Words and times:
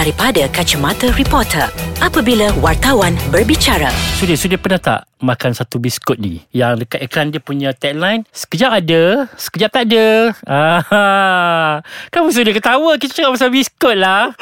daripada 0.00 0.48
kacamata 0.48 1.12
reporter 1.12 1.68
apabila 2.00 2.48
wartawan 2.56 3.12
berbicara. 3.28 3.92
Sudah, 4.16 4.32
sudah 4.32 4.56
pernah 4.56 4.80
tak 4.80 5.00
makan 5.20 5.52
satu 5.52 5.76
biskut 5.76 6.16
ni? 6.16 6.40
Yang 6.50 6.88
dekat 6.88 7.00
iklan 7.04 7.28
dia 7.28 7.36
punya 7.38 7.76
tagline, 7.76 8.24
sekejap 8.26 8.72
ada, 8.72 9.28
sekejap 9.36 9.68
tak 9.68 9.84
ada. 9.86 10.32
Ah, 10.48 11.84
kamu 12.08 12.32
sudah 12.32 12.48
ketawa, 12.50 12.96
kita 12.96 13.12
cakap 13.12 13.36
pasal 13.36 13.52
biskut 13.52 13.92
lah. 13.94 14.32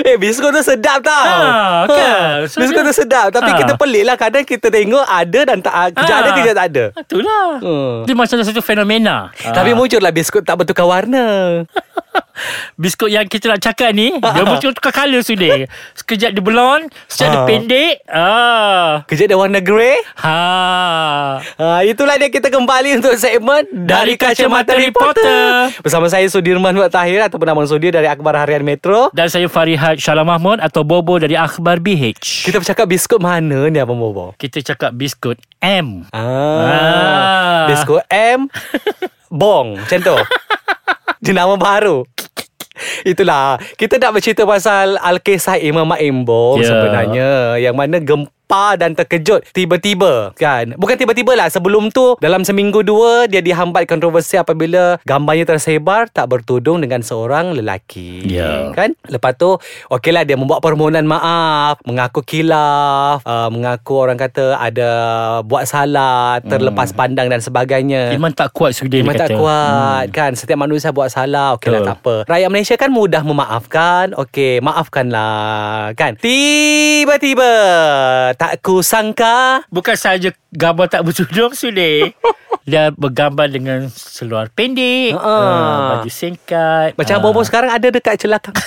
Eh 0.00 0.16
biskut 0.16 0.48
tu 0.48 0.64
sedap 0.64 1.04
tau 1.04 1.12
Ha, 1.12 1.84
kan? 1.86 2.48
So 2.48 2.56
Biskut 2.56 2.80
dia- 2.80 2.88
tu 2.88 2.94
sedap 2.96 3.28
Tapi 3.28 3.52
Ha. 3.52 3.58
kita 3.58 3.72
pelik 3.76 4.02
lah 4.02 4.16
Kadang 4.16 4.40
kita 4.42 4.72
tengok 4.72 5.04
Ada 5.04 5.40
dan 5.44 5.58
tak 5.60 5.92
Kejap 5.92 6.08
Ah. 6.10 6.22
ada 6.24 6.30
kejap 6.32 6.54
tak 6.56 6.66
ada 6.66 6.84
Itulah. 6.96 7.48
Hmm. 7.60 7.96
Dia 8.02 8.14
macam 8.16 8.36
satu 8.40 8.64
fenomena. 8.64 9.28
Tapi 9.36 9.70
Ah. 9.70 9.76
muncul 9.76 10.00
lah 10.00 10.08
biskut 10.08 10.40
tak 10.40 10.56
bertukar 10.56 10.88
warna 10.88 11.26
biskut 12.80 13.08
yang 13.08 13.24
kita 13.24 13.48
nak 13.48 13.60
cakap 13.60 13.90
ni, 13.90 14.10
dia 14.14 14.42
muncul 14.46 14.70
tukar 14.70 14.92
colour 14.92 15.20
sudah. 15.20 15.66
Sekejap 15.94 16.30
dia 16.30 16.40
blonde, 16.40 16.90
sekejap 17.06 17.28
dia 17.28 17.36
Ah. 17.36 17.46
pendek. 17.46 17.94
Ah. 18.06 18.90
Kejap 19.04 19.26
dia 19.26 19.36
warna 19.36 19.58
grey 19.58 19.96
Ha. 20.16 20.38
ha, 21.40 21.80
Itulah 21.82 22.16
dia 22.16 22.28
kita 22.28 22.48
kembali 22.48 22.98
untuk 22.98 23.14
segmen 23.14 23.64
Dari 23.70 24.14
Kacamata 24.14 24.74
Reporter. 24.74 25.70
Bersama 25.78 26.06
saya 26.06 26.26
Sudirman 26.26 26.72
Mat 26.72 26.88
Tahir 26.88 27.20
Ataupun 27.20 27.46
Abang 27.46 27.64
Sudir 27.64 27.90
dari 27.90 28.04
Akhbar 28.04 28.34
Harian 28.36 28.60
Metro 28.60 29.08
Dan 29.10 29.26
saya 29.26 29.46
Farihat 29.46 29.96
Syalam 29.96 30.24
Mahmud 30.24 30.58
atau 30.58 30.82
Bobo 30.82 31.16
dari 31.16 31.34
Akhbar 31.34 31.78
BH. 31.78 32.44
Kita 32.44 32.56
bercakap 32.56 32.86
biskut 32.86 33.18
mana 33.18 33.66
ni 33.66 33.78
Abang 33.78 33.96
Bobo? 33.96 34.32
Kita 34.34 34.60
cakap 34.62 34.92
biskut 34.92 35.36
M. 35.58 36.06
Ah, 36.08 36.22
Ah. 36.64 37.64
Biskut 37.66 38.02
M 38.08 38.46
Bong 39.30 39.76
Macam 39.76 39.98
tu 40.00 40.16
Dia 41.24 41.32
nama 41.32 41.56
baru. 41.56 42.04
Itulah. 43.06 43.56
Kita 43.80 43.96
nak 43.96 44.20
bercerita 44.20 44.44
pasal 44.44 45.00
Al-Kisah 45.00 45.56
Imam 45.62 45.88
Ma'im 45.88 46.26
Bong 46.26 46.60
Ya. 46.60 46.68
Sebenarnya. 46.68 47.30
Yang 47.56 47.74
mana 47.74 47.96
gempa 48.44 48.76
dan 48.76 48.92
terkejut 48.92 49.40
Tiba-tiba 49.56 50.36
kan? 50.36 50.76
Bukan 50.76 51.00
tiba-tiba 51.00 51.32
lah 51.32 51.48
Sebelum 51.48 51.88
tu 51.88 52.14
Dalam 52.20 52.44
seminggu 52.44 52.84
dua 52.84 53.24
Dia 53.24 53.40
dihambat 53.40 53.88
kontroversi 53.88 54.36
Apabila 54.36 55.00
Gambarnya 55.08 55.48
tersebar 55.48 56.12
Tak 56.12 56.28
bertudung 56.28 56.84
dengan 56.84 57.00
seorang 57.00 57.56
lelaki 57.56 58.28
Ya. 58.28 58.68
Kan? 58.76 58.92
Lepas 59.08 59.40
tu 59.40 59.56
Okey 59.88 60.12
lah 60.12 60.28
dia 60.28 60.36
membuat 60.36 60.60
permohonan 60.60 61.08
maaf 61.08 61.80
Mengaku 61.88 62.20
kilaf 62.20 63.24
uh, 63.24 63.48
Mengaku 63.48 64.04
orang 64.04 64.20
kata 64.20 64.60
Ada 64.60 64.90
Buat 65.42 65.64
salah 65.64 66.38
Terlepas 66.44 66.92
pandang 66.92 67.32
dan 67.32 67.40
sebagainya. 67.40 68.12
Iman 68.12 68.36
tak 68.36 68.52
kuat 68.52 68.76
sudah 68.76 69.00
Iman 69.00 69.16
tak 69.16 69.32
kata. 69.32 69.40
kuat 69.40 70.04
kan? 70.12 70.36
Setiap 70.36 70.60
manusia 70.60 70.92
buat 70.92 71.08
salah 71.08 71.56
Okey 71.56 71.72
lah 71.72 71.80
Betul. 71.80 71.88
tak 71.88 71.98
apa. 72.04 72.14
Rakyat 72.28 72.50
Malaysia 72.52 72.74
kan 72.76 72.90
mudah 72.92 73.22
memaafkan 73.24 74.12
Okey 74.12 74.60
maafkanlah 74.60 75.96
Kan? 75.96 76.20
Tiba-tiba 76.20 77.52
Tak 78.34 78.60
kusangka 78.60 79.62
Bukan 79.68 79.94
saja 79.94 80.28
gambar 80.48 80.86
tak 80.88 81.02
bertudung 81.02 81.52
sudah. 81.52 82.10
Dia 82.64 82.88
bergambar 82.90 83.46
dengan 83.46 83.86
seluar 83.88 84.48
pendek, 84.48 85.12
Ha. 85.12 85.20
uh, 85.20 85.80
baju 85.94 86.08
singkat. 86.08 86.94
Macam 86.94 87.16
Ah. 87.16 87.22
Bobo 87.22 87.40
sekarang 87.40 87.68
ada 87.68 87.86
dekat 87.86 88.16
celakang 88.18 88.56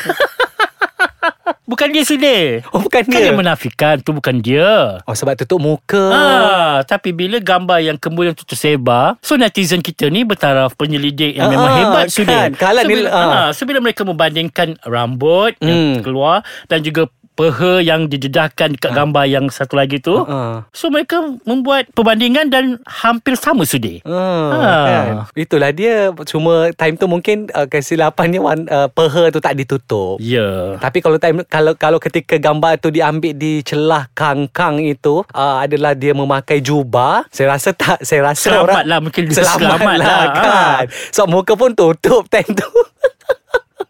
Bukan 1.68 1.92
dia 1.92 2.00
sudah. 2.02 2.64
Oh 2.72 2.80
bukan 2.80 3.04
Kan 3.04 3.12
dia 3.12 3.28
dia 3.28 3.34
menafikan 3.34 4.00
tu 4.00 4.16
bukan 4.16 4.40
dia. 4.40 5.04
Oh 5.04 5.12
sebab 5.12 5.36
tutup 5.36 5.60
muka 5.60 6.00
Ah, 6.08 6.76
tapi 6.82 7.12
bila 7.12 7.38
gambar 7.38 7.84
yang 7.84 7.98
kemudian 7.98 8.32
tu 8.32 8.48
tersebar, 8.48 9.20
so 9.20 9.36
netizen 9.36 9.82
kita 9.82 10.08
ni 10.08 10.23
bertaraf 10.23 10.73
penyelidik 10.73 11.36
yang 11.36 11.50
Ah, 11.50 11.52
memang 11.52 11.72
hebat 11.76 12.06
kan. 12.06 12.14
sudah. 12.14 12.42
Kalau 12.56 12.82
so, 12.82 12.88
bila, 12.88 13.08
ah. 13.10 13.20
ah, 13.20 13.50
so 13.52 13.68
bila 13.68 13.80
mereka 13.82 14.02
membandingkan 14.02 14.80
rambut 14.82 15.60
Hmm. 15.60 15.68
yang 15.68 15.80
keluar 16.00 16.40
dan 16.66 16.80
juga 16.82 17.12
peha 17.38 17.80
yang 17.80 18.09
didedahkan 18.09 18.73
dekat 18.73 18.91
gambar 18.91 19.23
yang 19.23 19.45
satu 19.47 19.77
lagi 19.77 20.02
tu. 20.02 20.17
Ah. 20.19 20.66
So 20.73 20.89
mereka 20.89 21.21
membuat 21.45 21.93
perbandingan 21.93 22.49
dan 22.49 22.64
hampir 22.83 23.37
sama 23.37 23.61
sudah. 23.64 24.02
Ah, 24.03 24.49
Ah. 24.49 24.83
kan. 24.83 25.05
Itulah 25.37 25.70
dia 25.70 26.09
Cuma 26.26 26.73
time 26.73 26.97
tu 26.97 27.05
mungkin 27.05 27.45
uh, 27.52 27.70
Kesilapannya 27.70 28.42
uh, 28.42 28.89
Peha 28.89 29.30
tu 29.30 29.37
tak 29.37 29.53
ditutup 29.53 30.17
Ya. 30.17 30.76
Tapi 30.77 30.97
kalau 30.99 31.15
time 31.15 31.45
kalau 31.45 31.77
kalau 31.77 31.99
ketika 31.99 32.36
gambar 32.36 32.81
tu 32.81 32.89
diambil 32.89 33.31
di 33.31 33.61
celah 33.61 34.09
kangkang 34.11 34.81
itu 34.81 35.21
uh, 35.27 35.61
adalah 35.61 35.93
dia 35.93 36.11
memakai 36.11 36.58
jubah, 36.58 37.21
saya 37.30 37.53
rasa 37.53 37.70
tak 37.71 38.02
saya 38.02 38.26
rasa 38.26 38.49
Selamat 38.49 38.65
orang 38.65 38.86
lah, 38.87 38.99
mungkin 38.99 39.23
selamat, 39.36 39.59
selamat 39.61 39.95
lah 39.95 40.08
lah. 40.08 40.26
kan. 40.33 40.86
So 41.11 41.27
muka 41.27 41.53
pun 41.53 41.76
tutup 41.76 42.26
time 42.27 42.49
tu. 42.49 42.65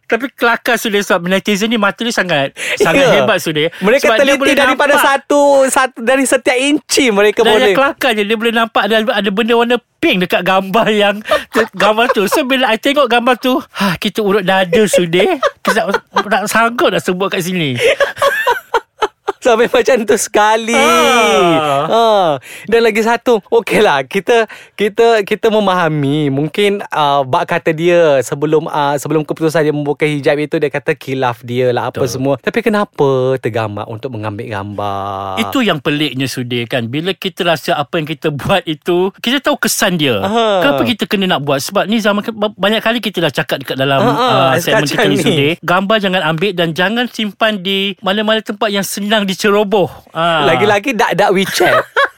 Tapi 0.07 0.31
kelakar 0.31 0.75
sudah 0.75 0.97
sebab 0.97 1.27
netizen 1.27 1.67
ni 1.67 1.75
mata 1.75 1.99
dia 1.99 2.09
sangat 2.09 2.55
sangat 2.75 3.03
Ya. 3.03 3.19
hebat 3.19 3.37
sudah. 3.37 3.67
Mereka 3.77 4.07
Sebab 4.07 4.17
teliti 4.17 4.51
daripada 4.53 4.93
nampak. 4.93 5.03
satu 5.21 5.41
satu 5.67 5.97
dari 5.99 6.23
setiap 6.23 6.55
inci 6.55 7.11
mereka 7.11 7.41
Dan 7.41 7.51
boleh. 7.51 7.63
yang 7.65 7.75
kelakar 7.75 8.11
je 8.11 8.23
Dia 8.23 8.33
boleh 8.33 8.53
nampak 8.53 8.81
ada, 8.83 8.95
ada 9.03 9.29
benda 9.29 9.53
warna 9.53 9.77
pink 9.97 10.23
Dekat 10.23 10.41
gambar 10.41 10.87
yang 10.89 11.15
Gambar 11.73 12.07
tu 12.09 12.23
So 12.25 12.41
bila 12.41 12.67
I 12.67 12.77
tengok 12.77 13.05
gambar 13.05 13.35
tu 13.35 13.59
ha, 13.59 13.95
Kita 13.95 14.21
urut 14.21 14.41
dada 14.41 14.81
sudah 14.87 15.27
Kita 15.59 15.75
tak, 15.75 15.85
tak 16.23 16.43
sanggup 16.45 16.87
nak 16.87 17.01
sebut 17.01 17.27
kat 17.27 17.41
sini 17.41 17.75
Sampai 19.47 19.67
macam 19.79 19.95
tu 20.03 20.17
sekali. 20.19 20.75
Ah. 20.75 21.83
Ha. 21.87 22.03
Dan 22.67 22.81
lagi 22.83 23.01
satu, 23.01 23.39
okeylah 23.47 24.03
kita 24.03 24.45
kita 24.75 25.23
kita 25.23 25.47
memahami 25.47 26.27
mungkin 26.27 26.83
uh, 26.91 27.23
bak 27.23 27.47
kata 27.47 27.71
dia 27.71 28.19
sebelum 28.21 28.67
uh, 28.67 28.99
sebelum 28.99 29.23
keputusan 29.23 29.63
dia 29.63 29.73
membuka 29.75 30.03
hijab 30.03 30.35
itu 30.37 30.59
dia 30.59 30.67
kata 30.67 30.93
kilaf 30.93 31.41
dia 31.41 31.71
lah 31.71 31.89
apa 31.89 32.03
Betul. 32.03 32.11
semua. 32.11 32.35
Tapi 32.43 32.59
kenapa 32.59 33.39
tergambar 33.39 33.87
untuk 33.87 34.11
mengambil 34.11 34.51
gambar? 34.51 35.39
Itu 35.39 35.63
yang 35.63 35.79
peliknya 35.79 36.27
sudah 36.27 36.67
kan 36.67 36.91
Bila 36.91 37.13
kita 37.15 37.47
rasa 37.47 37.79
apa 37.79 37.97
yang 38.01 38.07
kita 38.07 38.33
buat 38.33 38.65
itu 38.67 39.13
Kita 39.17 39.39
tahu 39.39 39.55
kesan 39.61 39.95
dia 39.95 40.19
Aha. 40.19 40.61
Kenapa 40.63 40.81
kita 40.83 41.03
kena 41.07 41.37
nak 41.37 41.41
buat 41.47 41.63
Sebab 41.63 41.87
ni 41.87 42.01
zaman 42.01 42.25
Banyak 42.35 42.81
kali 42.83 42.99
kita 42.99 43.23
dah 43.23 43.31
cakap 43.31 43.63
Dekat 43.63 43.77
dalam 43.79 43.99
Ah, 44.03 44.13
ah, 44.13 44.47
uh, 44.53 44.61
segmen 44.61 44.85
kita 44.87 45.05
ni 45.07 45.17
sudah 45.17 45.51
Gambar 45.61 45.97
jangan 46.03 46.21
ambil 46.35 46.51
Dan 46.53 46.75
jangan 46.75 47.05
simpan 47.07 47.61
di 47.61 47.95
Mana-mana 48.03 48.43
tempat 48.43 48.69
yang 48.69 48.85
senang 48.85 49.23
diceroboh 49.37 49.85
Ah. 50.17 50.49
Lagi-lagi 50.49 50.97
dak-dak 50.97 51.29
WeChat. 51.29 51.77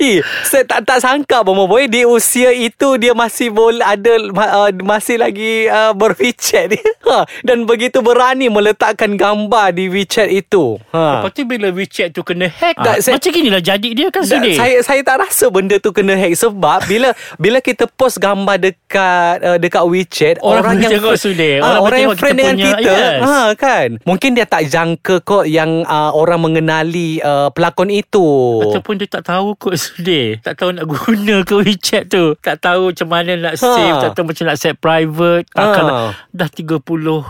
Eh, 0.00 0.20
saya 0.42 0.64
tak 0.64 0.84
tak 0.84 0.98
sangka 1.00 1.44
Bomo 1.44 1.64
Boy 1.64 1.86
di 1.86 2.02
usia 2.02 2.50
itu 2.50 2.96
dia 2.96 3.12
masih 3.12 3.48
boleh 3.48 3.84
ada 3.84 4.16
uh, 4.18 4.70
masih 4.80 5.16
lagi 5.16 5.68
uh, 5.68 5.92
ber-WeChat 5.92 6.72
dia. 6.72 6.84
Ha, 7.04 7.28
dan 7.44 7.68
begitu 7.68 8.00
berani 8.00 8.48
meletakkan 8.48 9.12
gambar 9.12 9.76
di 9.76 9.92
WeChat 9.92 10.24
itu. 10.24 10.80
Ha. 10.88 11.20
Lepas 11.20 11.36
tu 11.36 11.44
bila 11.44 11.68
WeChat 11.68 12.16
tu 12.16 12.24
kena 12.24 12.48
hack 12.48 12.80
Tak, 12.80 12.96
ah, 12.96 12.96
saya- 12.96 13.20
Macam 13.20 13.32
inilah 13.36 13.60
jadi 13.60 13.88
dia 13.92 14.08
kan 14.08 14.24
sudah 14.24 14.56
saya 14.56 14.80
saya 14.80 15.04
tak 15.04 15.20
rasa 15.20 15.52
benda 15.52 15.76
tu 15.76 15.92
kena 15.92 16.16
hack 16.16 16.32
sebab 16.32 16.88
bila 16.88 17.12
bila 17.44 17.60
kita 17.60 17.84
post 17.92 18.16
gambar 18.16 18.56
dekat 18.56 19.36
uh, 19.36 19.58
dekat 19.60 19.84
WeChat 19.84 20.34
Orang 20.40 20.64
boleh 20.64 20.96
tengok 20.96 21.14
sudah. 21.20 21.52
Ah, 21.60 21.60
Orang 21.60 21.80
orang 21.84 21.98
yang 22.00 22.12
friend 22.16 22.34
kita 22.34 22.40
dengan 22.40 22.56
punya, 22.56 22.70
kita 22.72 22.88
yes. 22.96 23.20
ha 23.20 23.36
kan 23.52 23.88
mungkin 24.08 24.30
dia 24.32 24.46
tak 24.48 24.62
jangka 24.64 25.14
kok 25.20 25.44
yang 25.44 25.70
uh, 25.84 26.10
orang 26.16 26.40
mengenali 26.40 27.20
uh, 27.20 27.52
pelakon 27.52 27.92
itu 27.92 28.64
Ataupun 28.64 28.96
dia 28.96 29.08
tak 29.12 29.28
tahu 29.28 29.52
kot 29.60 29.73
sudah 29.80 30.26
Tak 30.40 30.54
tahu 30.56 30.70
nak 30.72 30.84
guna 30.84 31.36
ke 31.40 31.54
WeChat 31.56 32.08
tu. 32.08 32.34
Tak 32.38 32.60
tahu 32.60 32.90
macam 32.90 33.08
mana 33.08 33.32
nak 33.34 33.54
Ha. 33.54 33.66
save 33.70 33.96
Tak 34.00 34.10
tahu 34.12 34.24
macam 34.26 34.44
nak 34.44 34.56
set 34.56 34.74
private. 34.76 35.44
Takkan 35.48 35.84
Ha. 35.84 35.98
Dah 36.28 36.48
30 36.48 36.80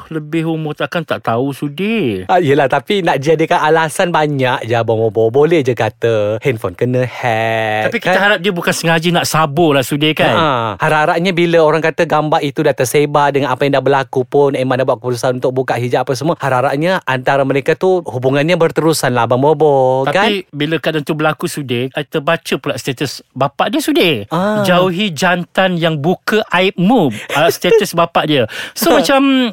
lebih 0.09 0.43
umur 0.47 0.73
Takkan 0.73 1.03
tak 1.03 1.23
tahu 1.23 1.51
sudah 1.51 2.27
Ah, 2.27 2.39
yelah 2.39 2.67
tapi 2.67 3.01
nak 3.01 3.19
jadikan 3.19 3.59
alasan 3.59 4.09
banyak 4.09 4.65
je 4.65 4.75
Abang 4.75 4.99
Bobo. 4.99 5.29
Boleh 5.29 5.61
je 5.61 5.73
kata 5.73 6.39
Handphone 6.39 6.75
kena 6.75 7.05
hack 7.05 7.89
Tapi 7.89 7.99
kita 7.99 8.19
harap 8.19 8.39
dia 8.39 8.51
bukan 8.51 8.71
sengaja 8.71 9.09
nak 9.11 9.25
sabur 9.25 9.73
lah 9.73 9.83
sudah 9.83 10.11
kan? 10.13 10.35
Ha, 10.35 10.49
harap-harapnya 10.79 11.31
bila 11.31 11.59
orang 11.61 11.81
kata 11.81 12.05
gambar 12.05 12.41
itu 12.41 12.61
dah 12.61 12.73
tersebar 12.73 13.31
dengan 13.31 13.51
apa 13.51 13.63
yang 13.63 13.75
dah 13.75 13.83
berlaku 13.83 14.23
pun 14.23 14.53
Eman 14.55 14.77
dah 14.77 14.85
buat 14.85 14.99
keputusan 14.99 15.39
untuk 15.39 15.53
buka 15.53 15.75
hijab 15.75 16.03
apa 16.03 16.13
semua 16.13 16.35
Harap-harapnya 16.35 17.01
antara 17.05 17.43
mereka 17.43 17.75
tu 17.75 18.01
hubungannya 18.01 18.55
berterusan 18.55 19.11
lah 19.11 19.25
Abang 19.25 19.41
Bobo 19.41 20.05
kan? 20.05 20.27
Tapi 20.27 20.49
bila 20.51 20.77
keadaan 20.77 21.03
tu 21.03 21.13
berlaku 21.13 21.47
sudah 21.47 21.89
I 21.91 22.05
terbaca 22.37 22.55
pula 22.59 22.75
status 22.75 23.23
bapak 23.31 23.71
dia 23.71 23.81
sudah 23.81 24.13
Ah. 24.27 24.61
Jauhi 24.63 25.11
jantan 25.11 25.77
yang 25.77 25.97
buka 25.97 26.43
aibmu 26.49 27.09
uh, 27.11 27.51
Status 27.55 27.93
bapak 27.93 28.25
dia 28.27 28.43
So 28.73 28.91
macam 28.97 29.53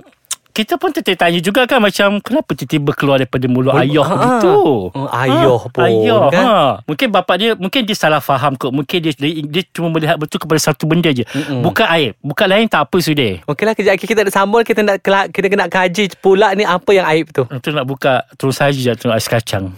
kita 0.52 0.76
pun 0.76 0.92
tertanya 0.92 1.40
juga 1.40 1.64
kan 1.64 1.80
macam 1.80 2.20
kenapa 2.20 2.52
tiba-tiba 2.52 2.92
keluar 2.92 3.24
daripada 3.24 3.48
mulut 3.48 3.72
Mul- 3.72 3.88
ayah 3.88 4.04
ha. 4.04 4.12
begitu. 4.12 4.52
Oh, 4.92 5.08
ayah 5.10 5.64
pun, 5.64 5.80
Ayah. 5.88 6.24
kan? 6.28 6.44
Ha. 6.44 6.60
Mungkin 6.84 7.08
bapak 7.08 7.36
dia 7.40 7.50
mungkin 7.56 7.88
dia 7.88 7.96
salah 7.96 8.20
faham 8.20 8.60
kot. 8.60 8.68
Mungkin 8.68 9.00
dia 9.00 9.16
dia, 9.16 9.32
dia 9.48 9.64
cuma 9.72 9.88
melihat 9.88 10.20
betul 10.20 10.44
kepada 10.44 10.60
satu 10.60 10.84
benda 10.84 11.08
je. 11.08 11.24
Mm-mm. 11.24 11.64
Bukan 11.64 11.88
aib. 11.96 12.20
Bukan 12.20 12.48
lain 12.52 12.68
tak 12.68 12.84
apa 12.84 12.98
sudah. 13.00 13.40
Okeylah 13.48 13.72
kejap 13.72 13.96
kita 13.96 14.28
nak 14.28 14.36
sambung 14.36 14.68
Kita 14.68 14.84
nak 14.84 15.00
kita 15.32 15.48
kena 15.48 15.72
kaji 15.72 16.20
pula 16.20 16.52
ni 16.52 16.68
apa 16.68 16.90
yang 16.92 17.08
aib 17.08 17.32
tu 17.32 17.48
Itu 17.48 17.72
nak 17.72 17.88
buka 17.88 18.28
terus 18.36 18.60
saja 18.60 18.92
tu 18.92 19.08
ais 19.08 19.24
kacang. 19.24 19.72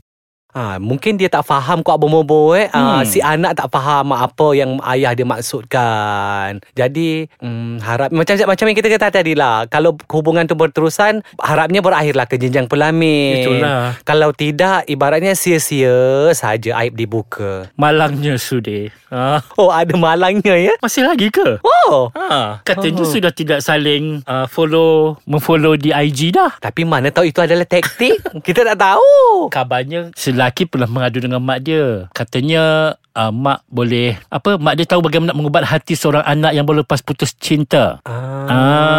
Ha, 0.53 0.77
mungkin 0.77 1.17
dia 1.17 1.27
tak 1.27 1.43
faham 1.43 1.81
kau 1.81 1.97
Bobo 1.97 2.53
eh. 2.53 2.69
Hmm. 2.69 3.01
Hmm. 3.01 3.05
si 3.09 3.19
anak 3.19 3.57
tak 3.57 3.73
faham 3.73 4.13
apa 4.13 4.53
yang 4.53 4.77
ayah 4.85 5.17
dia 5.17 5.25
maksudkan. 5.25 6.61
Jadi 6.77 7.25
hmm, 7.41 7.81
harap 7.81 8.13
macam 8.13 8.37
macam 8.45 8.65
yang 8.69 8.77
kita 8.77 8.89
kata 8.93 9.07
tadi 9.09 9.33
lah. 9.33 9.65
Kalau 9.65 9.97
hubungan 10.13 10.45
tu 10.45 10.53
berterusan, 10.53 11.25
harapnya 11.41 11.81
berakhirlah 11.81 12.29
ke 12.29 12.37
jenjang 12.37 12.69
pelamin. 12.69 13.41
Itulah. 13.41 13.97
Kalau 14.05 14.29
tidak, 14.31 14.85
ibaratnya 14.85 15.33
sia-sia 15.33 16.29
saja 16.31 16.77
aib 16.85 16.93
dibuka. 16.93 17.67
Malangnya 17.73 18.37
sudah. 18.37 18.93
Ah. 19.09 19.41
Oh, 19.57 19.69
ada 19.69 19.93
malangnya 19.93 20.57
ya? 20.57 20.73
Masih 20.81 21.05
lagi 21.05 21.29
ke? 21.29 21.61
Oh. 21.61 22.09
Ha, 22.13 22.61
katanya 22.65 23.03
Oh. 23.03 23.09
sudah 23.09 23.29
tidak 23.29 23.59
saling 23.59 24.23
uh, 24.25 24.47
follow 24.47 25.17
memfollow 25.27 25.77
di 25.77 25.93
IG 25.93 26.33
dah. 26.33 26.55
Tapi 26.57 26.85
mana 26.85 27.09
tahu 27.09 27.29
itu 27.29 27.41
adalah 27.41 27.65
taktik? 27.65 28.17
kita 28.47 28.65
tak 28.73 28.77
tahu. 28.79 29.49
Kabarnya 29.49 30.09
selaki 30.43 30.67
pernah 30.67 30.91
mengadu 30.91 31.23
dengan 31.23 31.39
mak 31.39 31.63
dia. 31.63 32.11
Katanya 32.11 32.99
uh, 33.13 33.31
mak 33.31 33.65
boleh 33.67 34.17
apa 34.27 34.57
mak 34.57 34.73
dia 34.75 34.85
tahu 34.85 35.01
bagaimana 35.01 35.31
mengubat 35.31 35.63
hati 35.63 35.93
seorang 35.93 36.21
anak 36.21 36.51
yang 36.51 36.63
baru 36.63 36.81
lepas 36.81 36.99
putus 36.99 37.33
cinta. 37.33 37.97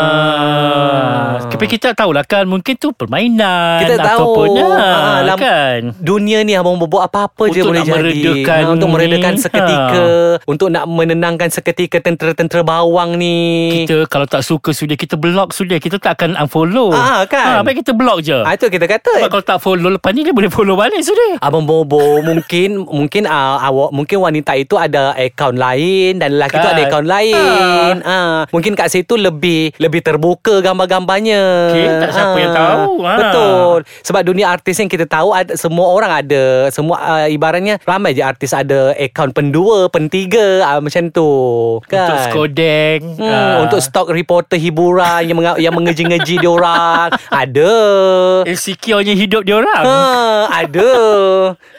Ah. 0.05 1.43
Tapi 1.45 1.71
kita 1.71 1.95
tak 1.95 2.03
tahulah 2.03 2.27
kan 2.27 2.45
mungkin 2.45 2.75
tu 2.75 2.91
permainan 2.91 3.79
Kita 3.79 3.95
tahu. 3.97 4.43
ataupun 4.43 4.49
ah, 4.59 5.23
Ah, 5.23 5.39
kan. 5.39 5.95
Dunia 5.97 6.43
ni 6.43 6.53
abang 6.53 6.75
bobo 6.75 6.99
apa-apa 6.99 7.47
je 7.47 7.63
Untuk 7.63 7.71
boleh 7.71 7.81
nak 7.81 7.87
jadi. 7.87 7.95
meredakan 7.95 8.63
Ha, 8.65 8.71
untuk 8.71 8.89
meredakan 8.91 9.35
seketika, 9.37 10.05
untuk 10.47 10.69
nak 10.69 10.85
menenangkan 10.85 11.49
seketika 11.49 11.99
tentera-tentera 12.01 12.63
bawang 12.63 13.15
ni. 13.15 13.71
Kita 13.77 14.07
kalau 14.09 14.27
tak 14.27 14.43
suka 14.43 14.71
sudah 14.71 14.95
kita 14.95 15.15
block 15.15 15.55
sudah 15.55 15.79
kita 15.79 15.97
tak 15.97 16.19
akan 16.19 16.35
unfollow. 16.37 16.91
Ah, 16.91 17.23
kan? 17.25 17.61
Ah, 17.61 17.63
baik 17.63 17.85
kita 17.85 17.95
block 17.95 18.19
je. 18.21 18.35
Ah 18.37 18.53
itu 18.53 18.67
kita 18.67 18.85
kata. 18.85 19.11
Sebab 19.17 19.31
kalau 19.31 19.45
tak 19.45 19.59
follow 19.61 19.91
lepas 19.91 20.11
ni 20.11 20.23
dia 20.23 20.35
boleh 20.35 20.51
follow 20.51 20.75
balik 20.75 21.01
sudah. 21.01 21.39
Abang 21.39 21.63
Bobo 21.65 22.03
mungkin 22.21 22.83
mungkin 22.83 23.25
uh, 23.25 23.63
awak 23.63 23.91
mungkin 23.91 24.04
wanita 24.13 24.53
itu 24.61 24.77
ada 24.77 25.17
akaun 25.17 25.57
lain 25.57 26.21
dan 26.21 26.37
lelaki 26.37 26.61
itu 26.61 26.69
ada 26.69 26.83
akaun 26.85 27.09
lain. 27.09 27.95
Ah. 28.05 28.45
mungkin 28.53 28.77
kat 28.77 28.93
situ 28.93 29.17
lebih 29.17 29.73
lebih 29.81 30.05
terbuka 30.05 30.61
gambar-gambarnya. 30.61 31.73
Okey, 31.73 31.87
tak 32.05 32.11
siapa 32.13 32.37
yang 32.37 32.53
tahu. 32.53 32.83
Ah. 33.01 33.19
Betul. 33.19 33.79
Sebab 34.05 34.23
dunia 34.29 34.53
artis 34.53 34.77
yang 34.77 34.91
kita 34.93 35.09
tahu 35.09 35.33
ada 35.33 35.57
semua 35.57 35.89
orang 35.89 36.13
ada 36.25 36.69
semua 36.69 37.01
uh, 37.01 37.29
ibaratnya 37.31 37.81
ramai 37.89 38.13
je 38.13 38.21
artis 38.21 38.53
ada 38.53 38.93
akaun 38.95 39.33
pendua, 39.33 39.89
pentiga 39.89 40.61
uh, 40.69 40.81
macam 40.85 41.09
tu. 41.09 41.31
Kan? 41.89 42.05
Untuk 42.05 42.19
skodeng. 42.29 43.03
Hmm, 43.17 43.25
ah. 43.25 43.55
untuk 43.65 43.81
stok 43.81 44.13
reporter 44.13 44.61
hiburan 44.61 45.25
yang 45.25 45.37
menga- 45.39 45.61
yang 45.61 45.75
mengeji-ngeji 45.75 46.43
dia 46.43 46.51
orang 46.51 47.09
ada. 47.33 47.73
Insecure-nya 48.45 49.15
hidup 49.17 49.43
dia 49.47 49.59
orang. 49.61 49.85
Ha, 49.85 49.97
ada. 50.65 50.93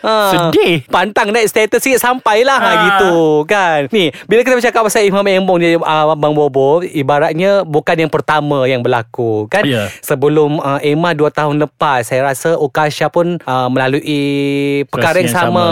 Ha. 0.02 0.14
Sedih. 0.32 0.86
Pantang 0.88 1.34
naik 1.34 1.50
status 1.50 1.82
sikit 1.82 2.00
sampailah 2.16 2.60
ha. 2.60 2.70
Ha. 2.72 2.82
gitu 2.88 3.16
kan. 3.50 3.80
Ni, 3.92 4.12
bila 4.30 4.42
kita 4.42 4.56
bercakap 4.56 4.82
pasal 4.88 5.04
Imam 5.04 5.26
Embong 5.28 5.60
dia 5.60 5.76
uh, 5.76 6.16
Abang 6.16 6.32
Bobo, 6.32 6.80
ibaratnya 6.82 7.68
bukan 7.68 8.08
yang 8.08 8.12
pertama 8.12 8.64
yang 8.70 8.80
berlaku 8.80 9.52
kan. 9.52 9.68
Ya. 9.68 9.92
Sebelum 10.00 10.64
uh, 10.64 10.80
Emma 10.80 11.12
2 11.12 11.28
tahun 11.34 11.56
lepas, 11.68 12.08
saya 12.08 12.32
rasa 12.32 12.56
Okasha 12.56 13.12
pun 13.12 13.42
uh, 13.44 13.68
melalui 13.68 14.84
perkara 14.88 15.20
yang 15.20 15.34
sama. 15.34 15.66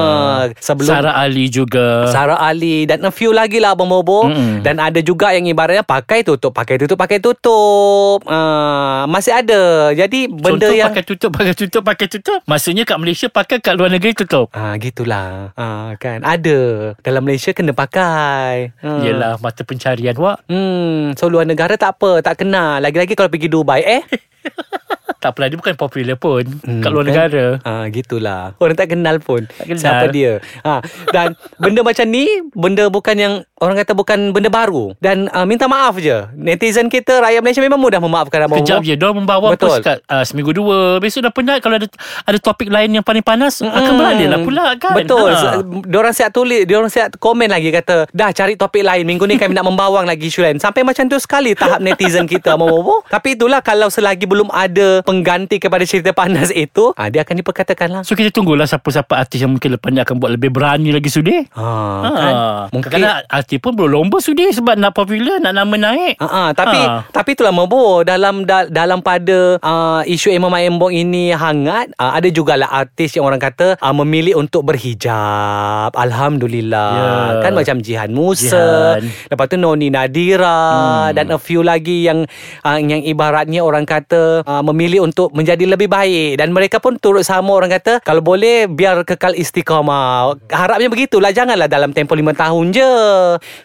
Sebelum 0.59 0.91
Sarah 0.91 1.15
Ali 1.15 1.47
juga. 1.47 2.09
Sarah 2.09 2.39
Ali 2.39 2.83
dan 2.83 2.99
a 3.07 3.11
few 3.13 3.31
lagi 3.31 3.63
lah 3.63 3.77
Abang 3.77 3.89
Bobo 3.89 4.27
Mm-mm. 4.27 4.65
dan 4.65 4.81
ada 4.81 4.99
juga 4.99 5.31
yang 5.31 5.45
ibaratnya 5.47 5.85
pakai 5.85 6.25
tutup 6.25 6.53
pakai 6.53 6.77
tutup 6.79 6.97
pakai 6.97 7.17
tutup 7.19 8.23
uh, 8.25 9.03
masih 9.09 9.33
ada 9.33 9.93
jadi 9.93 10.29
benda 10.29 10.63
Contoh 10.63 10.73
yang 10.73 10.89
pakai 10.91 11.05
tutup, 11.05 11.31
pakai 11.33 11.53
tutup, 11.53 11.81
pakai 11.83 12.07
tutup. 12.07 12.39
Maksudnya 12.45 12.83
kat 12.87 12.97
Malaysia 12.99 13.27
pakai 13.27 13.57
kat 13.59 13.73
luar 13.75 13.89
negeri 13.91 14.11
tutup. 14.15 14.49
Ah 14.53 14.75
gitulah. 14.79 15.51
Ah 15.57 15.95
kan 15.99 16.21
ada. 16.35 16.59
Dalam 16.99 17.21
Malaysia 17.23 17.53
kena 17.53 17.71
pakai. 17.71 18.73
Hmm. 18.81 19.01
Yelah 19.01 19.37
mata 19.39 19.61
pencarian 19.61 20.17
wak. 20.17 20.45
Hmm, 20.49 21.13
so 21.17 21.29
luar 21.29 21.45
negara 21.47 21.77
tak 21.77 21.99
apa, 21.99 22.19
tak 22.25 22.43
kena. 22.43 22.81
Lagi-lagi 22.81 23.13
kalau 23.13 23.29
pergi 23.29 23.49
Dubai 23.49 23.81
eh. 23.85 24.03
Tak 25.23 25.31
apalah 25.31 25.47
dia 25.47 25.55
bukan 25.55 25.73
popular 25.73 26.15
pun 26.15 26.43
Hmm, 26.61 26.83
kat 26.83 26.91
luar 26.91 27.03
kan? 27.03 27.09
negara. 27.09 27.45
Ah 27.63 27.87
gitulah. 27.87 28.51
Orang 28.57 28.75
tak 28.75 28.91
kenal 28.91 29.17
pun. 29.17 29.47
Tak 29.47 29.65
kenal. 29.65 29.79
Siapa 29.79 30.05
dia. 30.09 30.43
Ha 30.61 30.83
dan 31.09 31.31
benda 31.55 31.79
macam 31.79 32.03
ni 32.05 32.27
benda 32.51 32.87
bukan 32.87 33.15
yang 33.15 33.33
orang 33.55 33.79
kata 33.79 33.95
bukan 33.95 34.19
benda 34.29 34.51
baru 34.51 34.91
dan 34.99 35.31
uh, 35.31 35.47
minta 35.47 35.65
maaf 35.65 35.95
je. 35.95 36.27
Netizen 36.35 36.91
kita 36.91 37.23
rakyat 37.23 37.39
Malaysia 37.39 37.63
memang 37.63 37.79
mudah 37.79 37.97
memaafkan 37.97 38.43
abang. 38.43 38.59
Kejap 38.59 38.83
je 38.83 38.93
Diorang 38.93 39.23
membawa 39.23 39.55
Betul. 39.55 39.71
post 39.71 39.79
kat 39.81 40.03
uh, 40.05 40.21
Seminggu 40.21 40.51
dua 40.51 40.99
Besok 40.99 41.23
dah 41.23 41.31
penat 41.31 41.59
Kalau 41.59 41.75
ada 41.75 41.87
ada 42.23 42.37
topik 42.37 42.67
lain 42.67 42.91
yang 42.91 43.01
paling 43.01 43.23
panas 43.23 43.61
Akan 43.61 43.95
beralih 43.95 44.27
lah 44.27 44.39
pula 44.41 44.75
kan 44.75 44.91
Betul. 44.93 45.31
Ha. 45.31 45.39
Ha. 45.55 45.63
Diorang 45.85 46.11
siap 46.11 46.33
tulis, 46.33 46.65
diorang 46.65 46.89
siap 46.89 47.15
komen 47.15 47.47
lagi 47.47 47.69
kata, 47.69 48.09
dah 48.09 48.29
cari 48.29 48.53
topik 48.53 48.81
lain. 48.81 49.05
Minggu 49.05 49.23
ni 49.23 49.37
kami 49.37 49.53
nak 49.53 49.63
membawang 49.63 50.03
lagi 50.03 50.27
isu 50.27 50.41
lain. 50.41 50.57
Sampai 50.57 50.81
macam 50.81 51.05
tu 51.05 51.15
sekali 51.15 51.53
tahap 51.53 51.79
netizen 51.79 52.25
kita 52.25 52.55
mau. 52.55 52.99
Tapi 53.05 53.37
itulah 53.37 53.61
kalau 53.61 53.87
selagi 53.87 54.25
belum 54.25 54.49
ada 54.49 55.05
pengganti 55.13 55.61
kepada 55.61 55.85
cerita 55.85 56.09
panas 56.11 56.49
itu, 56.49 56.89
ah 56.93 57.05
dia 57.07 57.21
akan 57.21 57.35
diperkatakan 57.37 57.87
lah. 57.87 58.01
So 58.01 58.13
kita 58.13 58.33
tunggulah 58.33 58.65
Siapa-siapa 58.65 59.13
artis 59.15 59.37
yang 59.37 59.51
mungkin 59.51 59.69
Lepas 59.71 59.89
ni 59.89 59.99
akan 59.99 60.15
buat 60.17 60.31
lebih 60.31 60.49
berani 60.49 60.89
lagi 60.89 61.05
sudi 61.07 61.45
Ha, 61.51 61.61
Ha. 61.61 62.09
kan? 62.09 62.33
Mungkin 62.71 62.89
Kadang-kadang 62.89 63.29
artis 63.29 63.57
pun 63.59 63.73
berlomba 63.73 64.17
sudi 64.17 64.49
Sebab 64.49 64.73
nak 64.73 64.91
popular 64.91 65.37
Nak 65.37 65.53
nama 65.53 65.75
naik 65.75 66.17
Ha, 66.17 66.25
ha, 66.25 66.43
tapi 66.51 66.79
Ha. 66.79 67.05
tapi 67.07 67.29
itulah 67.31 67.51
Mobo 67.51 68.01
dalam 68.01 68.43
da, 68.43 68.65
dalam 68.65 68.99
pada 68.99 69.59
uh, 69.59 70.01
isu 70.03 70.31
Imam 70.31 70.49
Embong 70.49 70.89
ini 70.89 71.29
hangat 71.29 71.93
uh, 71.95 72.11
ada 72.11 72.25
jugalah 72.27 72.65
artis 72.67 73.13
yang 73.13 73.23
orang 73.23 73.37
kata 73.37 73.77
uh, 73.77 73.93
memilih 73.93 74.33
untuk 74.35 74.63
berhijab 74.63 75.93
alhamdulillah 75.93 76.89
Ya. 76.93 77.11
kan 77.41 77.53
macam 77.53 77.77
Jihan 77.79 78.09
Musa 78.09 78.97
Jihan. 78.97 79.03
lepas 79.27 79.45
tu 79.45 79.55
Noni 79.55 79.89
Nadira 79.89 80.55
Hmm. 80.63 81.11
dan 81.13 81.25
a 81.29 81.37
few 81.37 81.61
lagi 81.61 82.03
yang 82.03 82.23
uh, 82.61 82.79
yang 82.79 83.03
ibaratnya 83.03 83.59
orang 83.59 83.83
kata 83.83 84.41
uh, 84.41 84.63
memilih 84.63 85.02
untuk 85.03 85.35
menjadi 85.35 85.67
lebih 85.67 85.91
baik. 85.91 86.39
Dan 86.39 86.55
mereka 86.55 86.79
pun 86.79 86.95
turut 86.95 87.27
sama 87.27 87.51
orang 87.51 87.75
kata 87.75 87.99
kalau 87.99 88.23
boleh 88.23 88.71
biar 88.71 89.03
kekal 89.03 89.35
istiqamah. 89.35 90.39
Harapnya 90.47 90.87
begitulah. 90.87 91.35
Janganlah 91.35 91.67
dalam 91.67 91.91
tempoh 91.91 92.15
lima 92.15 92.31
tahun 92.31 92.71
je. 92.71 92.93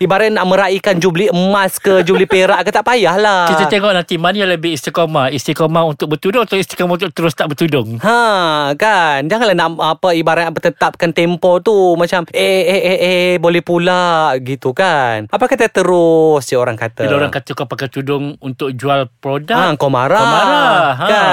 Ibarat 0.02 0.35
nak 0.35 0.44
meraihkan 0.50 0.99
jubli 0.99 1.31
emas 1.31 1.79
ke 1.79 2.02
jubli 2.02 2.26
perak 2.26 2.67
ke 2.67 2.70
tak 2.75 2.82
payahlah. 2.82 3.46
Kita 3.55 3.70
tengok 3.70 3.93
nanti 3.94 4.19
Mana 4.19 4.43
yang 4.43 4.50
lebih 4.50 4.75
istiqamah? 4.75 5.31
Istiqamah 5.31 5.85
untuk 5.94 6.17
bertudung 6.17 6.43
Atau 6.43 6.58
istiqamah 6.58 6.99
untuk 6.99 7.12
terus 7.14 7.37
tak 7.38 7.55
bertudung? 7.55 8.02
Ha 8.02 8.75
kan? 8.75 9.29
Janganlah 9.29 9.55
nak 9.55 9.79
apa 9.79 10.17
Ibarat 10.17 10.50
bertetapkan 10.50 11.14
tempo 11.14 11.62
tu. 11.62 11.94
Macam 11.94 12.26
Eh 12.34 12.62
eh 12.67 12.81
eh 12.82 12.99
eh 12.99 13.31
Boleh 13.38 13.62
pula. 13.62 14.34
Gitu 14.43 14.75
kan? 14.75 15.31
Apa 15.31 15.44
kata 15.46 15.70
terus 15.70 16.43
Je 16.49 16.58
orang 16.58 16.75
kata? 16.75 17.06
Bila 17.06 17.23
orang 17.23 17.32
kata 17.32 17.55
kau 17.55 17.69
pakai 17.69 17.87
tudung 17.93 18.34
Untuk 18.43 18.75
jual 18.75 19.06
produk 19.23 19.56
Ha, 19.58 19.75
kau 19.79 19.91
marah, 19.93 20.19
Kau 20.19 20.29
marah. 20.29 20.82
Ha. 20.99 21.06
Kan 21.06 21.28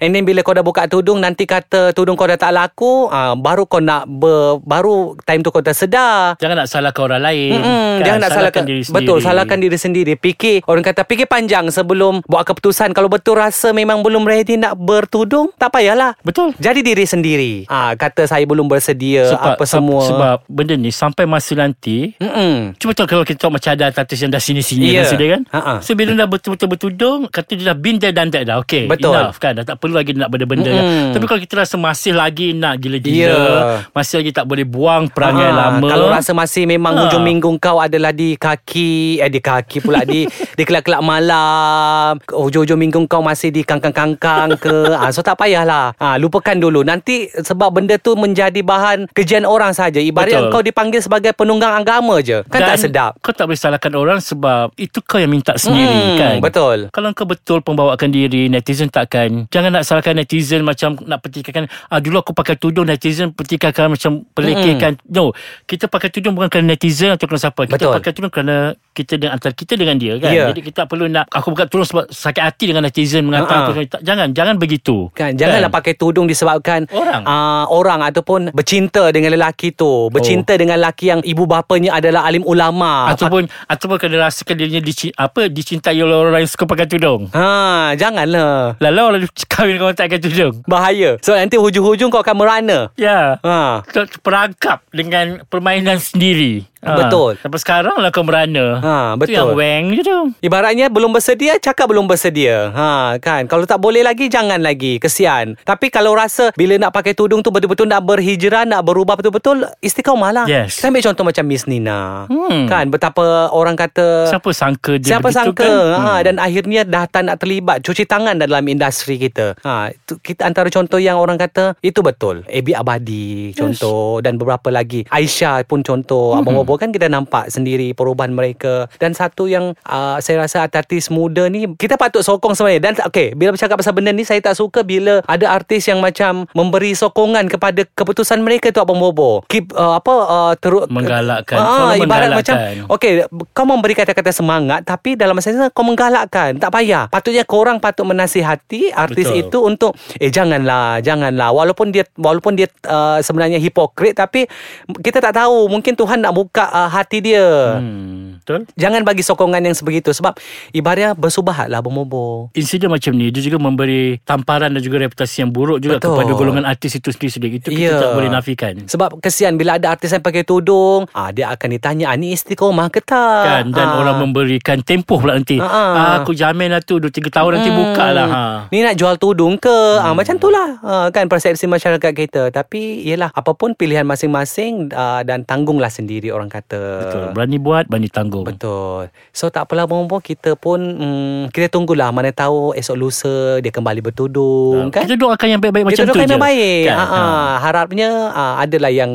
And 0.00 0.10
then 0.14 0.24
bila 0.24 0.40
kau 0.42 0.54
dah 0.54 0.64
buka 0.64 0.86
tudung 0.86 1.18
Nanti 1.20 1.44
kata 1.44 1.92
tudung 1.92 2.14
kau 2.14 2.26
dah 2.26 2.36
tak 2.36 2.52
laku 2.52 3.06
ha, 3.08 3.34
Baru 3.38 3.64
kau 3.64 3.78
nak 3.78 4.08
ber, 4.08 4.58
Baru 4.62 5.14
time 5.22 5.44
tu 5.44 5.50
kau 5.50 5.62
tersedar 5.62 6.34
Jangan 6.40 6.64
nak 6.64 6.68
salahkan 6.68 7.02
orang 7.08 7.22
lain 7.22 7.52
Mm-mm, 7.58 7.90
kan? 8.00 8.04
Jangan 8.04 8.20
nak 8.24 8.30
salahkan 8.34 8.62
diri 8.64 8.82
sendiri 8.82 8.96
Betul 9.04 9.16
salahkan 9.22 9.58
diri 9.58 9.78
sendiri 9.78 10.12
Fikir 10.18 10.56
Orang 10.66 10.82
kata 10.82 11.04
fikir 11.04 11.26
panjang 11.28 11.68
Sebelum 11.68 12.24
buat 12.26 12.44
keputusan 12.48 12.92
Kalau 12.92 13.12
betul 13.12 13.38
rasa 13.38 13.70
Memang 13.70 14.00
belum 14.00 14.24
ready 14.24 14.58
nak 14.58 14.74
bertudung 14.78 15.52
Tak 15.56 15.72
payahlah 15.74 16.16
Betul 16.22 16.56
Jadi 16.58 16.80
diri 16.82 17.04
sendiri 17.04 17.52
ah 17.68 17.94
Kata 17.94 18.26
saya 18.26 18.42
belum 18.48 18.66
bersedia 18.66 19.34
Apa 19.36 19.64
se- 19.64 19.76
semua 19.76 20.02
Sebab 20.04 20.36
benda 20.48 20.74
ni 20.74 20.90
Sampai 20.90 21.28
masa 21.28 21.54
nanti 21.54 22.16
Mm-mm. 22.18 22.74
Cuba 22.78 22.92
tahu 22.94 23.06
kalau 23.08 23.24
kita 23.24 23.48
macam 23.48 23.70
ada 23.72 23.90
artis 23.90 24.18
yang 24.20 24.30
dah 24.30 24.42
sini-sini 24.42 24.92
yeah. 24.92 25.08
sudah 25.08 25.26
kan. 25.38 25.42
Ha-ha. 25.50 25.74
So 25.80 25.94
bila 25.94 26.12
dah 26.14 26.28
betul-betul 26.28 26.68
bertudung, 26.68 27.18
kata 27.30 27.54
dia 27.54 27.72
dah 27.72 27.78
been 27.78 27.96
there 27.98 28.14
done 28.14 28.30
that 28.30 28.44
dah. 28.44 28.60
Okay, 28.62 28.84
Betul. 28.84 29.14
enough 29.14 29.37
kan. 29.38 29.54
Dah 29.54 29.64
tak 29.64 29.78
perlu 29.78 29.94
lagi 29.94 30.12
nak 30.12 30.28
benda-benda. 30.28 30.68
Mm-mm. 30.68 30.82
Kan? 31.08 31.14
Tapi 31.14 31.24
kalau 31.24 31.40
kita 31.40 31.54
rasa 31.56 31.74
masih 31.74 32.12
lagi 32.12 32.52
nak 32.52 32.76
gila-gila, 32.76 33.16
Ya. 33.18 33.86
masih 33.90 34.20
lagi 34.20 34.30
tak 34.30 34.44
boleh 34.44 34.62
buang 34.62 35.06
perangai 35.06 35.48
Ah, 35.48 35.56
lama. 35.70 35.86
Kalau 35.86 36.06
rasa 36.08 36.30
masih 36.32 36.64
memang 36.64 36.92
Ha. 36.92 37.00
hujung 37.04 37.22
minggu 37.22 37.48
kau 37.56 37.78
adalah 37.78 38.10
di 38.10 38.34
kaki 38.34 38.90
Eh 39.18 39.28
di 39.28 39.38
kaki 39.38 39.78
pula 39.78 40.02
Di 40.02 40.26
di 40.58 40.62
kelak-kelak 40.62 41.00
malam 41.00 42.18
Hujung-hujung 42.24 42.76
minggu 42.76 42.98
kau 43.04 43.20
masih 43.20 43.48
di 43.48 43.62
kangkang-kangkang 43.62 44.56
ke 44.56 44.74
ah, 44.90 45.08
So 45.08 45.20
tak 45.20 45.36
payahlah 45.36 45.94
ah, 45.94 46.16
Lupakan 46.16 46.54
dulu 46.54 46.82
Nanti 46.82 47.30
sebab 47.30 47.72
benda 47.72 47.96
tu 47.96 48.14
menjadi 48.14 48.58
bahan 48.58 49.08
Kejian 49.08 49.42
orang 49.42 49.72
saja 49.72 49.98
Ibarat 49.98 50.28
Betul. 50.40 50.50
kau 50.50 50.60
dipanggil 50.60 50.98
sebagai 50.98 51.30
penunggang 51.32 51.74
agama 51.74 52.18
je 52.18 52.42
Kan 52.46 52.60
tak 52.64 52.78
sedap 52.78 53.12
Kau 53.18 53.30
tak 53.30 53.46
boleh 53.46 53.56
salahkan 53.56 53.92
orang 53.94 54.18
sebab 54.18 54.74
itu 54.76 54.98
kau 55.00 55.16
yang 55.16 55.30
minta 55.30 55.54
sendiri 55.54 55.86
Hmm, 55.88 56.16
kan. 56.16 56.34
betul. 56.40 56.78
Kalau 56.90 57.08
kau 57.12 57.24
betul 57.24 57.58
pembawakan 57.60 58.08
diri, 58.08 58.46
netizen 58.46 58.88
takkan 58.88 59.27
pertikaian 59.28 59.50
Jangan 59.52 59.70
nak 59.70 59.82
salahkan 59.84 60.14
netizen 60.16 60.60
Macam 60.64 60.90
nak 61.04 61.18
pertikaikan 61.20 61.64
ah, 61.88 62.00
Dulu 62.00 62.16
aku 62.20 62.32
pakai 62.32 62.56
tudung 62.56 62.88
Netizen 62.88 63.32
pertikaikan 63.32 63.92
Macam 63.92 64.24
pelekehkan 64.32 64.96
No 65.08 65.32
Kita 65.64 65.86
pakai 65.86 66.08
tudung 66.08 66.34
bukan 66.34 66.48
kerana 66.48 66.74
netizen 66.74 67.12
Atau 67.12 67.28
kerana 67.28 67.42
siapa 67.42 67.68
Kita 67.68 67.76
Betul. 67.78 67.92
pakai 68.00 68.12
tudung 68.12 68.32
kerana 68.32 68.56
Kita 68.92 69.12
dengan 69.16 69.32
antara 69.36 69.52
kita 69.52 69.74
dengan 69.76 69.96
dia 69.96 70.16
kan 70.18 70.30
Ya. 70.30 70.52
Jadi 70.52 70.60
kita 70.60 70.84
tak 70.84 70.88
perlu 70.92 71.08
nak 71.08 71.26
Aku 71.32 71.52
pakai 71.52 71.66
tudung 71.66 71.88
sebab 71.88 72.04
Sakit 72.08 72.42
hati 72.42 72.64
dengan 72.68 72.84
netizen 72.84 73.24
Mengatakan 73.24 73.56
aku, 73.64 73.72
tak, 73.88 74.00
Jangan 74.04 74.28
Jangan 74.32 74.54
begitu 74.56 75.08
Kan 75.12 75.34
janganlah 75.34 75.68
pakai 75.68 75.94
tudung 75.94 76.24
disebabkan 76.24 76.84
Orang. 76.88 77.24
uh, 77.24 77.64
orang 77.68 78.00
ataupun 78.04 78.52
bercinta 78.52 79.10
dengan 79.10 79.34
lelaki 79.34 79.72
tu, 79.72 80.08
bercinta 80.08 80.54
Oh. 80.54 80.58
dengan 80.58 80.78
lelaki 80.78 81.10
yang 81.10 81.20
ibu 81.20 81.44
bapanya 81.44 81.98
adalah 81.98 82.24
alim 82.24 82.40
ulama. 82.44 83.10
Ataupun 83.10 83.48
Ataupun 83.66 83.96
kena 83.98 84.28
rasakan 84.28 84.54
dirinya 84.54 84.78
dici, 84.78 85.10
apa, 85.12 85.50
Dicintai 85.50 85.98
oleh 85.98 86.14
orang 86.14 86.40
yang 86.40 86.50
suka 86.50 86.64
pakai 86.64 86.86
tudung 86.86 87.26
ha, 87.32 87.92
janganlah. 87.94 88.78
Lalu 88.78 89.00
orang 89.08 89.24
kahwin 89.52 89.76
dengan 89.76 89.90
orang 89.90 89.98
tak 89.98 90.12
tudung 90.20 90.62
Bahaya. 90.68 91.16
So 91.24 91.34
nanti 91.34 91.56
hujung-hujung 91.56 92.12
kau 92.12 92.20
akan 92.20 92.36
merana. 92.36 92.78
Ya 92.94 93.40
Ha. 93.42 93.82
Kau 93.88 94.04
perangkap 94.20 94.84
dengan 94.92 95.42
permainan 95.48 95.98
sendiri. 95.98 96.68
Betul. 96.80 97.34
Sampai 97.38 97.58
sekarang 97.58 97.96
lah 97.98 98.08
kau 98.08 98.22
merana. 98.22 98.78
Ha, 98.78 98.96
Itu 99.12 99.20
betul. 99.20 99.34
yang 99.34 99.50
weng 99.52 99.84
je 99.92 100.02
tu. 100.02 100.18
Ibaratnya 100.40 100.86
belum 100.86 101.10
bersedia 101.10 101.58
cakap 101.58 101.90
belum 101.90 102.06
bersedia. 102.06 102.70
Ha 102.70 102.90
kan 103.18 103.44
kalau 103.44 103.64
tak 103.64 103.78
boleh 103.78 104.00
lagi 104.00 104.26
jangan 104.26 104.58
lagi 104.58 104.96
kesian. 104.96 105.58
Tapi 105.60 105.88
kalau 105.88 106.14
rasa 106.14 106.54
bila 106.54 106.78
nak 106.78 106.92
pakai 106.92 107.12
tudung 107.12 107.42
tu 107.42 107.50
betul-betul 107.50 107.84
nak 107.84 108.02
berhijrah 108.02 108.62
nak 108.62 108.82
berubah 108.82 109.14
betul-betul 109.14 109.66
istiqamah 109.78 110.30
lah. 110.32 110.46
Yes. 110.46 110.78
Kita 110.78 110.88
ambil 110.88 111.02
contoh 111.04 111.24
macam 111.26 111.44
Miss 111.44 111.64
Nina. 111.64 112.24
Hmm. 112.28 112.64
Kan 112.66 112.88
betapa 112.88 113.50
orang 113.50 113.74
kata 113.74 114.28
Siapa 114.28 114.50
sangka 114.50 114.96
dia 114.96 115.16
Siapa 115.16 115.28
sangka 115.28 115.66
kan? 115.66 116.00
ha, 116.00 116.12
Dan 116.20 116.36
akhirnya 116.36 116.82
dah 116.82 117.04
tak 117.04 117.24
nak 117.24 117.38
terlibat 117.38 117.80
Cuci 117.80 118.04
tangan 118.04 118.36
dalam 118.36 118.62
industri 118.64 119.16
kita 119.16 119.58
ha, 119.60 119.90
itu, 119.90 120.16
kita 120.18 120.44
Antara 120.44 120.68
contoh 120.68 120.96
yang 120.96 121.16
orang 121.16 121.36
kata 121.36 121.74
Itu 121.78 122.00
betul 122.00 122.44
Abi 122.44 122.72
Abadi 122.72 123.52
Contoh 123.52 124.20
Dan 124.20 124.36
beberapa 124.36 124.68
lagi 124.68 125.04
Aisyah 125.08 125.64
pun 125.64 125.82
contoh 125.82 126.30
Hmm. 126.30 126.44
Abang 126.44 126.60
Bobo 126.68 126.76
kan 126.76 126.92
kita 126.92 127.08
nampak 127.08 127.48
sendiri 127.48 127.96
Perubahan 127.96 128.36
mereka 128.36 128.92
Dan 129.00 129.16
satu 129.16 129.48
yang 129.48 129.72
uh, 129.88 130.20
Saya 130.20 130.44
rasa 130.44 130.68
artis 130.68 131.08
muda 131.08 131.48
ni 131.48 131.64
Kita 131.80 131.96
patut 131.96 132.20
sokong 132.20 132.52
sebenarnya 132.52 132.92
Dan 132.92 132.92
okay 133.08 133.32
Bila 133.32 133.56
bercakap 133.56 133.80
pasal 133.80 133.96
benda 133.96 134.12
ni 134.12 134.28
Saya 134.28 134.44
tak 134.44 134.60
suka 134.60 134.84
bila 134.84 135.24
Ada 135.24 135.48
artis 135.48 135.88
yang 135.88 136.04
macam 136.04 136.44
Memberi 136.52 136.92
sokongan 136.92 137.48
kepada 137.48 137.88
Keputusan 137.96 138.44
mereka 138.44 138.68
tu 138.68 138.84
Abang 138.84 139.00
Bobo 139.00 139.40
Keep 139.48 139.72
uh, 139.72 139.96
Apa 139.96 140.12
uh, 140.28 140.52
teruk 140.60 140.92
Menggalakkan. 140.92 141.56
Ah, 141.56 141.96
Selalu 141.96 142.04
ibarat 142.04 142.28
macam 142.36 142.54
menggalakkan. 142.58 142.92
Okey, 142.92 143.12
kau 143.54 143.66
memberi 143.68 143.94
kata-kata 143.94 144.30
semangat 144.34 144.80
tapi 144.82 145.14
dalam 145.14 145.36
masa 145.38 145.54
yang 145.54 145.68
sama 145.68 145.70
kau 145.70 145.86
menggalakkan. 145.86 146.58
Tak 146.58 146.70
payah. 146.74 147.06
Patutnya 147.06 147.44
korang 147.46 147.78
patut 147.78 148.04
menasihati 148.08 148.90
artis 148.90 149.30
Betul. 149.30 149.42
itu 149.46 149.58
untuk 149.62 149.90
eh 150.18 150.32
janganlah, 150.32 150.98
janganlah. 151.04 151.54
Walaupun 151.54 151.94
dia 151.94 152.04
walaupun 152.18 152.58
dia 152.58 152.66
uh, 152.88 153.22
sebenarnya 153.22 153.62
hipokrit 153.62 154.18
tapi 154.18 154.50
kita 154.98 155.22
tak 155.22 155.38
tahu 155.38 155.70
mungkin 155.70 155.94
Tuhan 155.94 156.24
nak 156.24 156.34
buka 156.34 156.57
uh, 156.66 156.90
hati 156.90 157.22
dia. 157.22 157.78
Hmm, 157.78 158.42
betul. 158.42 158.66
Jangan 158.74 159.06
bagi 159.06 159.22
sokongan 159.22 159.62
yang 159.62 159.76
sebegitu 159.76 160.10
sebab 160.10 160.34
ibaratnya 160.72 161.14
bersubahatlah 161.14 161.78
bermobo. 161.78 162.50
Insiden 162.52 162.90
macam 162.90 163.14
ni 163.14 163.30
dia 163.30 163.38
juga 163.38 163.62
memberi 163.62 164.18
tamparan 164.24 164.74
dan 164.74 164.82
juga 164.82 164.98
reputasi 164.98 165.46
yang 165.46 165.50
buruk 165.50 165.78
juga 165.78 166.02
Betul. 166.02 166.18
kepada 166.18 166.30
golongan 166.34 166.64
artis 166.66 166.96
itu 166.96 167.14
sendiri. 167.14 167.60
Itu 167.60 167.70
kita 167.70 167.78
Ya. 167.78 168.00
tak 168.00 168.10
boleh 168.16 168.30
nafikan. 168.32 168.74
Sebab 168.84 169.22
kesian 169.22 169.54
bila 169.54 169.78
ada 169.78 169.94
artis 169.94 170.10
yang 170.10 170.24
pakai 170.24 170.42
tudung, 170.42 171.06
ah 171.12 171.30
dia 171.30 171.52
akan 171.52 171.68
ditanya, 171.70 172.10
ah, 172.10 172.16
ni 172.18 172.34
istiqomah 172.34 172.88
ke 172.88 172.98
tak? 172.98 173.42
Kan 173.44 173.64
dan 173.70 173.86
Ah. 173.86 174.00
orang 174.00 174.16
memberikan 174.18 174.82
tempoh 174.82 175.20
pula 175.20 175.36
nanti. 175.36 175.60
Ha. 175.60 175.66
Ah, 175.68 176.12
aku 176.20 176.32
jamin 176.32 176.72
lah 176.72 176.80
tu 176.80 176.96
2 176.96 177.12
3 177.12 177.28
tahun 177.28 177.50
nanti 177.54 177.70
buka 177.70 178.06
lah 178.10 178.28
ha. 178.28 178.42
Ni 178.72 178.80
nak 178.80 178.96
jual 178.96 179.20
tudung 179.20 179.60
ke 179.60 179.68
hmm. 179.68 180.04
ah, 180.04 180.14
Macam 180.16 180.36
tu 180.36 180.48
lah 180.48 180.80
ah, 180.80 181.06
Kan 181.10 181.28
persepsi 181.28 181.66
masyarakat 181.66 182.12
kita 182.14 182.42
Tapi 182.48 183.04
Yelah 183.04 183.28
Apapun 183.32 183.74
pilihan 183.74 184.04
masing-masing 184.04 184.88
ah, 184.92 185.20
Dan 185.20 185.44
tanggunglah 185.44 185.90
sendiri 185.90 186.32
Orang 186.32 186.47
kata 186.48 186.80
Betul. 187.04 187.24
Berani 187.36 187.58
buat, 187.60 187.84
berani 187.88 188.08
tanggung. 188.08 188.44
Betul 188.48 189.12
So 189.32 189.52
tak 189.52 189.68
apalah 189.68 189.84
Bobo 189.84 190.20
Kita 190.20 190.56
pun 190.56 190.80
hmm, 190.80 191.52
Kita 191.52 191.68
tunggulah 191.68 192.10
Mana 192.10 192.32
tahu 192.32 192.72
Esok 192.72 192.96
lusa 192.96 193.60
Dia 193.60 193.68
kembali 193.68 194.00
bertudung 194.00 194.88
Kan 194.88 195.04
Kita 195.04 195.16
doakan 195.20 195.48
yang 195.48 195.60
baik-baik 195.60 195.84
macam 195.84 195.96
kita 195.98 196.06
tu 196.06 196.14
doakan 196.14 196.26
je. 196.26 196.32
yang 196.34 196.44
baik. 196.44 196.82
Kan? 196.86 196.96
Ha, 196.96 197.04
ha. 197.04 197.22
Harapnya 197.60 198.08
ha, 198.32 198.44
adalah 198.62 198.90
yang 198.92 199.12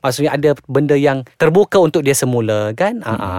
maksudnya 0.00 0.30
ada 0.34 0.50
benda 0.66 0.96
yang 0.98 1.22
terbuka 1.36 1.78
untuk 1.78 2.02
dia 2.02 2.16
semula 2.16 2.72
kan. 2.72 3.00
Ha, 3.04 3.12
ha. 3.14 3.30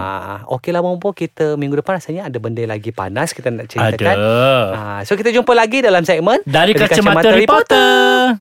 Okeylah 0.48 0.82
Bombo 0.82 1.12
kita 1.12 1.54
minggu 1.60 1.80
depan 1.80 2.00
rasanya 2.00 2.32
ada 2.32 2.38
benda 2.40 2.62
lagi 2.64 2.90
panas 2.90 3.36
kita 3.36 3.52
nak 3.52 3.68
ceritakan. 3.70 4.16
Ada. 4.16 4.38
Ha, 4.74 4.82
so 5.04 5.14
kita 5.14 5.30
jumpa 5.30 5.52
lagi 5.52 5.84
dalam 5.84 6.02
segmen 6.02 6.40
Dari 6.48 6.72
Kacamata 6.74 7.30
Reporter. 7.34 8.36